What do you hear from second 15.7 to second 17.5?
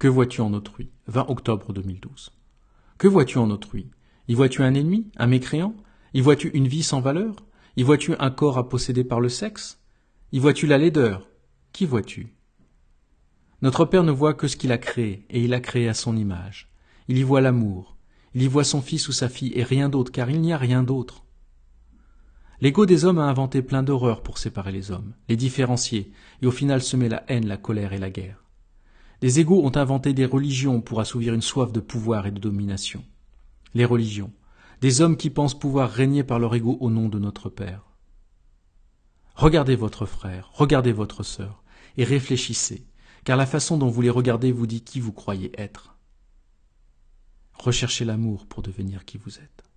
à son image. Il y voit